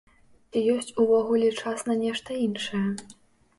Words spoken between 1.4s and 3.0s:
час на нешта іншае?